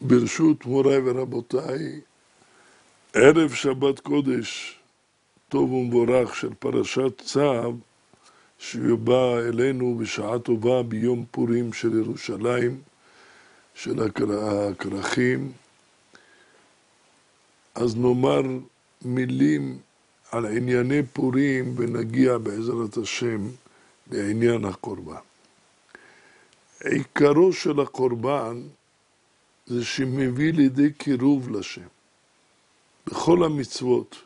ברשות 0.00 0.66
מוריי 0.66 0.98
ורבותיי, 1.04 2.00
ערב 3.14 3.52
שבת 3.54 4.00
קודש, 4.00 4.78
טוב 5.48 5.72
ומבורך 5.72 6.36
של 6.36 6.54
פרשת 6.58 7.20
צו, 7.20 7.76
שיובא 8.58 9.38
אלינו 9.38 9.98
בשעה 9.98 10.38
טובה 10.38 10.82
ביום 10.82 11.24
פורים 11.30 11.72
של 11.72 11.98
ירושלים, 11.98 12.80
של 13.74 14.00
הכרכים. 14.02 15.52
אז 17.74 17.96
נאמר 17.96 18.42
מילים 19.04 19.78
על 20.32 20.46
ענייני 20.46 21.02
פורים 21.12 21.74
ונגיע 21.76 22.38
בעזרת 22.38 22.96
השם 22.96 23.48
לעניין 24.10 24.64
הקורבן. 24.64 25.14
עיקרו 26.84 27.52
של 27.52 27.80
הקורבן 27.80 28.60
זה 29.70 29.84
שמביא 29.84 30.52
לידי 30.52 30.92
קירוב 30.92 31.50
לשם. 31.50 31.86
בכל 33.06 33.44
המצוות 33.44 34.16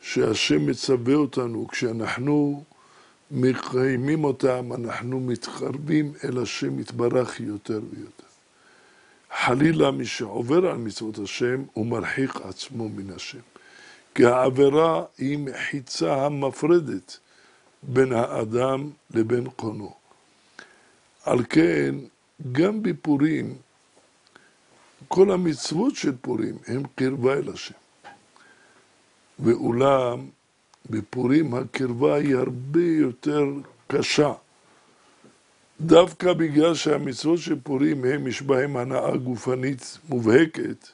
שהשם 0.00 0.66
מצווה 0.66 1.14
אותנו, 1.14 1.68
כשאנחנו 1.68 2.64
מקיימים 3.30 4.24
אותם, 4.24 4.72
אנחנו 4.72 5.20
מתקרבים 5.20 6.12
אל 6.24 6.42
השם 6.42 6.78
יתברך 6.78 7.40
יותר 7.40 7.80
ויותר. 7.90 8.24
חלילה 9.32 9.90
מי 9.90 10.06
שעובר 10.06 10.66
על 10.70 10.76
מצוות 10.76 11.18
השם, 11.18 11.62
הוא 11.72 11.86
מרחיק 11.86 12.36
עצמו 12.36 12.88
מן 12.88 13.10
השם. 13.14 13.44
כי 14.14 14.24
העבירה 14.24 15.04
היא 15.18 15.38
מחיצה 15.38 16.26
המפרדת 16.26 17.18
בין 17.82 18.12
האדם 18.12 18.90
לבין 19.10 19.50
קונו. 19.50 19.94
על 21.24 21.44
כן, 21.48 21.94
גם 22.52 22.82
בפורים, 22.82 23.56
כל 25.08 25.30
המצוות 25.30 25.96
של 25.96 26.12
פורים 26.20 26.54
הם 26.66 26.82
קרבה 26.94 27.32
אל 27.34 27.50
השם. 27.54 27.74
ואולם, 29.38 30.28
בפורים 30.90 31.54
הקרבה 31.54 32.14
היא 32.14 32.36
הרבה 32.36 32.84
יותר 32.84 33.44
קשה. 33.88 34.32
דווקא 35.80 36.32
בגלל 36.32 36.74
שהמצוות 36.74 37.38
של 37.38 37.60
פורים 37.62 38.04
הם, 38.04 38.26
יש 38.26 38.42
בהם 38.42 38.76
הנאה 38.76 39.16
גופנית 39.16 39.98
מובהקת, 40.08 40.88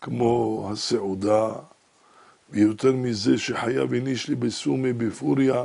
כמו 0.00 0.68
הסעודה, 0.72 1.52
ויותר 2.50 2.92
מזה 2.92 3.38
שחייב 3.38 3.92
איניש 3.92 4.28
לי 4.28 4.34
בסומי 4.34 4.92
בפוריה, 4.92 5.64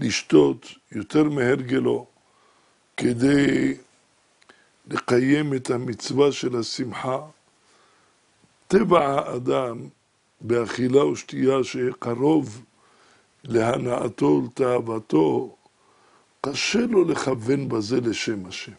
לשתות 0.00 0.66
יותר 0.92 1.22
מהרגלו, 1.22 2.06
כדי 2.96 3.74
לקיים 4.88 5.54
את 5.54 5.70
המצווה 5.70 6.32
של 6.32 6.56
השמחה. 6.56 7.18
טבע 8.68 9.08
האדם 9.08 9.88
באכילה 10.40 11.04
ושתייה 11.04 11.64
שקרוב 11.64 12.64
להנאתו 13.44 14.26
ולתאוותו, 14.26 15.56
קשה 16.40 16.78
לו 16.78 17.04
לכוון 17.04 17.68
בזה 17.68 18.00
לשם 18.00 18.46
השם. 18.46 18.72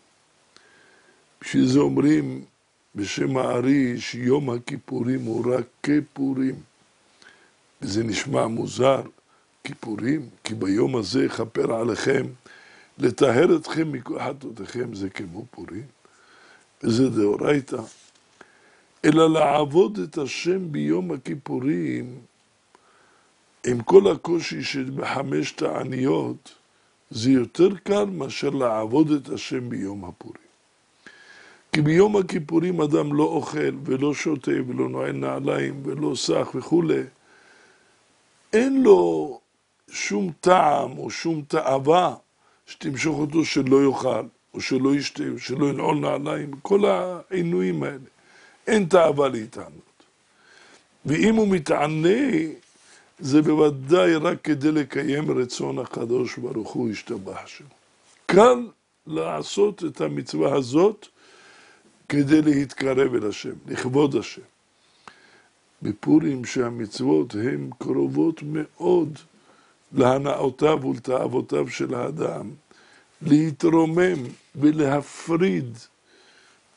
בשביל 1.41 1.67
זה 1.67 1.80
אומרים 1.80 2.45
בשם 2.95 3.37
הארי 3.37 4.02
שיום 4.02 4.49
הכיפורים 4.49 5.21
הוא 5.21 5.55
רק 5.55 5.65
כיפורים. 5.83 6.55
וזה 7.81 8.03
נשמע 8.03 8.47
מוזר, 8.47 9.02
כיפורים, 9.63 10.30
כי 10.43 10.55
ביום 10.55 10.95
הזה 10.95 11.25
יכפר 11.25 11.73
עליכם, 11.73 12.25
לטהר 12.97 13.55
אתכם 13.55 13.91
מכל 13.91 14.19
חטאותיכם 14.19 14.93
זה 14.93 15.09
כמו 15.09 15.45
פורים, 15.52 15.83
וזה 16.83 17.09
דאורייתא. 17.09 17.81
אלא 19.05 19.29
לעבוד 19.29 19.99
את 19.99 20.17
השם 20.17 20.71
ביום 20.71 21.11
הכיפורים, 21.11 22.19
עם 23.67 23.81
כל 23.81 24.11
הקושי 24.11 24.63
שבחמש 24.63 25.51
תעניות, 25.51 26.55
זה 27.09 27.31
יותר 27.31 27.75
קל 27.83 28.05
מאשר 28.05 28.49
לעבוד 28.49 29.11
את 29.11 29.29
השם 29.29 29.69
ביום 29.69 30.05
הפורים. 30.05 30.49
כי 31.71 31.81
ביום 31.81 32.17
הכיפורים 32.17 32.81
אדם 32.81 33.13
לא 33.13 33.23
אוכל 33.23 33.75
ולא 33.85 34.13
שותה 34.13 34.51
ולא 34.67 34.89
נועל 34.89 35.11
נעליים 35.11 35.81
ולא 35.85 36.15
סח 36.15 36.47
וכולי. 36.55 37.03
אין 38.53 38.83
לו 38.83 39.39
שום 39.91 40.31
טעם 40.41 40.97
או 40.97 41.09
שום 41.09 41.41
תאווה 41.41 42.15
שתמשוך 42.65 43.19
אותו 43.19 43.45
שלא 43.45 43.83
יאכל, 43.83 44.25
או 44.54 44.61
שלא 44.61 44.95
ישתה, 44.95 45.23
או 45.33 45.39
שלא 45.39 45.65
ינעול 45.65 45.98
נעליים, 45.98 46.52
כל 46.61 46.86
העינויים 46.86 47.83
האלה. 47.83 47.98
אין 48.67 48.86
תאווה 48.86 49.30
להתענות. 49.30 50.04
ואם 51.05 51.36
הוא 51.36 51.48
מתענה, 51.48 52.20
זה 53.20 53.42
בוודאי 53.42 54.15
רק 54.15 54.38
כדי 54.43 54.71
לקיים 54.71 55.32
רצון 55.32 55.80
הקדוש 55.80 56.38
ברוך 56.38 56.71
הוא 56.71 56.89
ישתבח 56.89 57.48
שם. 57.48 57.65
קל 58.26 58.67
לעשות 59.08 59.83
את 59.83 60.02
המצווה 60.02 60.55
הזאת 60.55 61.08
כדי 62.09 62.42
להתקרב 62.42 63.15
אל 63.15 63.30
השם, 63.30 63.54
לכבוד 63.67 64.15
השם. 64.15 64.42
בפורים 65.82 66.45
שהמצוות 66.45 67.36
הן 67.36 67.70
קרובות 67.77 68.43
מאוד 68.43 69.20
להנאותיו 69.92 70.80
ולתאוותיו 70.86 71.70
של 71.70 71.93
האדם, 71.95 72.49
להתרומם 73.21 74.23
ולהפריד 74.55 75.77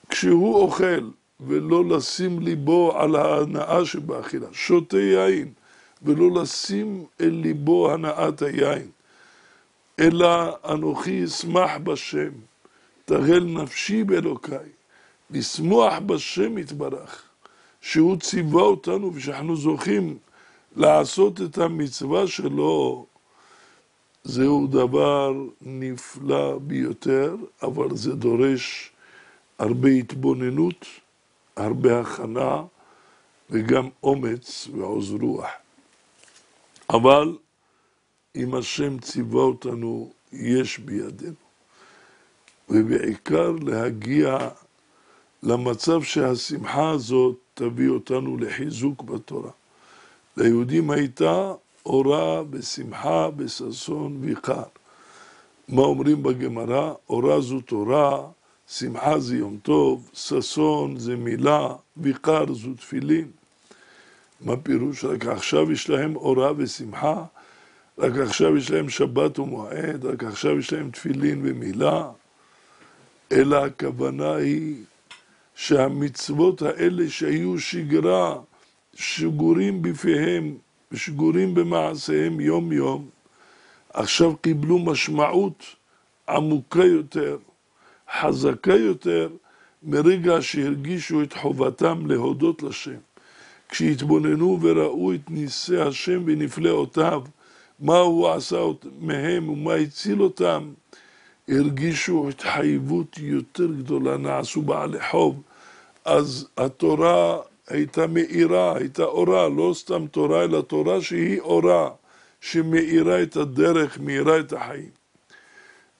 כשהוא 0.08 0.54
אוכל 0.54 1.10
ולא 1.40 1.84
לשים 1.84 2.40
ליבו 2.40 2.98
על 2.98 3.16
ההנאה 3.16 3.84
שבאכילה, 3.84 4.46
שותה 4.52 5.00
יין 5.00 5.52
ולא 6.02 6.42
לשים 6.42 7.04
אל 7.20 7.30
ליבו 7.42 7.92
הנאת 7.92 8.42
היין, 8.42 8.86
אלא 10.00 10.56
אנוכי 10.64 11.24
אשמח 11.24 11.70
בשם, 11.84 12.30
תהל 13.04 13.44
נפשי 13.44 14.04
באלוקיי, 14.04 14.68
לשמוח 15.30 15.94
בשם 16.06 16.58
יתברך, 16.58 17.22
שהוא 17.80 18.16
ציווה 18.16 18.62
אותנו 18.62 19.14
ושאנחנו 19.14 19.56
זוכים 19.56 20.18
לעשות 20.76 21.40
את 21.40 21.58
המצווה 21.58 22.26
שלו, 22.26 23.06
זהו 24.24 24.66
דבר 24.66 25.32
נפלא 25.60 26.58
ביותר, 26.58 27.36
אבל 27.62 27.96
זה 27.96 28.14
דורש 28.14 28.92
הרבה 29.58 29.88
התבוננות, 29.88 30.86
הרבה 31.56 32.00
הכנה 32.00 32.62
וגם 33.50 33.88
אומץ 34.02 34.68
ועוז 34.76 35.12
רוח. 35.12 35.46
אבל 36.90 37.36
אם 38.36 38.54
השם 38.54 38.98
ציווה 38.98 39.42
אותנו, 39.42 40.12
יש 40.32 40.78
בידינו. 40.78 41.34
ובעיקר 42.68 43.52
להגיע 43.62 44.48
למצב 45.42 46.02
שהשמחה 46.02 46.90
הזאת 46.90 47.36
תביא 47.54 47.88
אותנו 47.88 48.36
לחיזוק 48.36 49.02
בתורה. 49.02 49.50
ליהודים 50.36 50.90
הייתה 50.90 51.52
אורה 51.86 52.42
בשמחה, 52.42 53.30
בששון 53.30 54.16
ויקר. 54.20 54.62
מה 55.68 55.82
אומרים 55.82 56.22
בגמרא? 56.22 56.92
אורה 57.08 57.40
זו 57.40 57.60
תורה, 57.60 58.26
שמחה 58.68 59.18
זה 59.18 59.36
יום 59.36 59.58
טוב, 59.62 60.10
ששון 60.12 60.98
זה 60.98 61.16
מילה, 61.16 61.74
ויקר 61.96 62.52
זו 62.52 62.74
תפילין. 62.74 63.30
מה 64.40 64.56
פירוש? 64.56 65.04
רק 65.04 65.26
עכשיו 65.26 65.72
יש 65.72 65.90
להם 65.90 66.16
אורה 66.16 66.52
ושמחה, 66.56 67.24
רק 67.98 68.12
עכשיו 68.16 68.56
יש 68.56 68.70
להם 68.70 68.88
שבת 68.88 69.38
ומועד, 69.38 70.04
רק 70.04 70.24
עכשיו 70.24 70.58
יש 70.58 70.72
להם 70.72 70.90
תפילין 70.90 71.40
ומילה, 71.44 72.10
אלא 73.32 73.56
הכוונה 73.56 74.34
היא 74.34 74.76
שהמצוות 75.54 76.62
האלה 76.62 77.10
שהיו 77.10 77.58
שגרה, 77.58 78.38
שגורים 78.94 79.82
בפיהם 79.82 80.56
ושגורים 80.92 81.54
במעשיהם 81.54 82.40
יום 82.40 82.72
יום, 82.72 83.08
עכשיו 83.92 84.36
קיבלו 84.36 84.78
משמעות 84.78 85.64
עמוקה 86.28 86.84
יותר, 86.84 87.38
חזקה 88.20 88.74
יותר, 88.74 89.28
מרגע 89.82 90.36
שהרגישו 90.40 91.22
את 91.22 91.32
חובתם 91.32 92.06
להודות 92.06 92.62
לשם. 92.62 92.98
כשהתבוננו 93.68 94.58
וראו 94.62 95.14
את 95.14 95.30
ניסי 95.30 95.76
השם 95.76 96.22
ונפלאותיו, 96.26 97.22
מה 97.80 97.98
הוא 97.98 98.28
עשה 98.28 98.60
מהם 99.00 99.48
ומה 99.48 99.74
הציל 99.74 100.22
אותם, 100.22 100.72
הרגישו 101.48 102.28
התחייבות 102.28 103.18
יותר 103.18 103.66
גדולה, 103.66 104.16
נעשו 104.16 104.62
בעלי 104.62 104.98
חוב. 105.10 105.42
אז 106.04 106.48
התורה 106.56 107.38
הייתה 107.72 108.06
מאירה, 108.06 108.76
הייתה 108.76 109.04
אורה, 109.04 109.48
לא 109.48 109.72
סתם 109.74 110.06
תורה, 110.06 110.44
אלא 110.44 110.60
תורה 110.60 111.02
שהיא 111.02 111.40
אורה, 111.40 111.90
שמאירה 112.40 113.22
את 113.22 113.36
הדרך, 113.36 114.00
מאירה 114.00 114.40
את 114.40 114.52
החיים. 114.52 114.90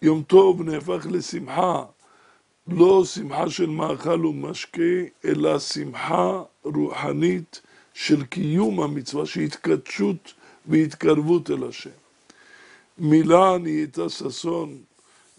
יום 0.03 0.23
טוב 0.23 0.63
נהפך 0.63 1.07
לשמחה, 1.11 1.85
לא 2.69 3.05
שמחה 3.05 3.51
של 3.51 3.67
מאכל 3.67 4.27
ומשקה, 4.27 4.83
אלא 5.25 5.59
שמחה 5.59 6.43
רוחנית 6.65 7.61
של 7.95 8.25
קיום 8.25 8.81
המצווה, 8.81 9.27
של 9.27 9.41
התקדשות 9.41 10.33
והתקרבות 10.67 11.51
אל 11.51 11.69
השם. 11.69 11.91
מילה 12.99 13.59
נהייתה 13.59 14.09
ששון, 14.09 14.77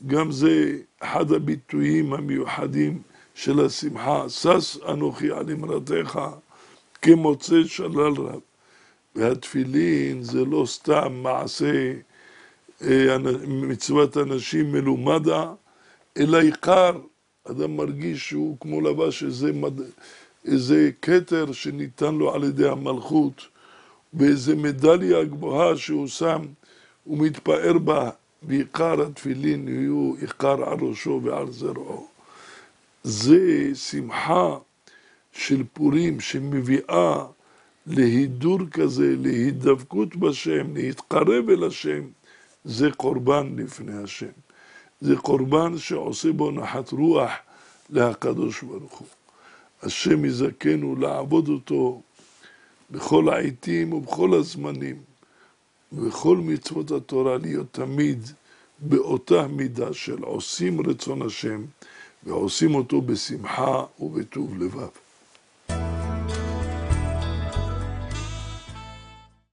גם 0.07 0.31
זה 0.31 0.77
אחד 0.99 1.31
הביטויים 1.31 2.13
המיוחדים 2.13 3.01
של 3.33 3.65
השמחה. 3.65 4.29
שש 4.29 4.77
אנוכי 4.89 5.31
על 5.31 5.51
אמרתך 5.51 6.19
כמוצא 7.01 7.63
שלל 7.63 8.13
רב. 8.17 8.39
והתפילין 9.15 10.23
זה 10.23 10.45
לא 10.45 10.63
סתם 10.65 11.13
מעשה 11.13 11.93
אה, 12.81 13.17
מצוות 13.47 14.17
אנשים 14.17 14.71
מלומדה, 14.71 15.53
אלא 16.17 16.37
עיקר, 16.37 16.91
אדם 17.43 17.77
מרגיש 17.77 18.29
שהוא 18.29 18.57
כמו 18.59 18.81
לבש 18.81 19.23
איזה, 19.23 19.53
מד... 19.53 19.81
איזה 20.45 20.89
כתר 21.01 21.51
שניתן 21.51 22.15
לו 22.15 22.33
על 22.33 22.43
ידי 22.43 22.67
המלכות, 22.69 23.47
ואיזה 24.13 24.55
מדליה 24.55 25.23
גבוהה 25.23 25.77
שהוא 25.77 26.07
שם, 26.07 26.41
הוא 27.03 27.17
מתפאר 27.17 27.77
בה, 27.77 28.09
ועיקר 28.43 29.01
התפילין 29.01 29.67
יהיו 29.67 30.13
עיקר 30.21 30.69
על 30.69 30.77
ראשו 30.81 31.21
ועל 31.23 31.51
זרעו. 31.51 32.12
זה 33.03 33.71
שמחה 33.75 34.57
של 35.31 35.63
פורים 35.73 36.19
שמביאה 36.19 37.25
להידור 37.87 38.59
כזה, 38.71 39.15
להידבקות 39.17 40.15
בשם, 40.15 40.75
להתקרב 40.75 41.49
אל 41.49 41.63
השם, 41.63 42.01
זה 42.63 42.91
קורבן 42.91 43.55
לפני 43.57 44.03
השם. 44.03 44.31
זה 45.01 45.15
קורבן 45.15 45.77
שעושה 45.77 46.31
בו 46.31 46.51
נחת 46.51 46.91
רוח 46.91 47.31
להקדוש 47.89 48.63
ברוך 48.63 48.93
הוא. 48.97 49.07
השם 49.81 50.25
יזכנו 50.25 50.95
לעבוד 50.95 51.49
אותו 51.49 52.01
בכל 52.91 53.29
העיתים 53.29 53.93
ובכל 53.93 54.33
הזמנים, 54.33 55.01
ובכל 55.91 56.37
מצוות 56.37 56.91
התורה 56.91 57.37
להיות 57.37 57.67
תמיד 57.71 58.27
באותה 58.79 59.47
מידה 59.47 59.93
של 59.93 60.23
עושים 60.23 60.89
רצון 60.89 61.21
השם 61.21 61.65
ועושים 62.25 62.75
אותו 62.75 63.01
בשמחה 63.01 63.83
ובטוב 63.99 64.57
לבב. 64.57 65.02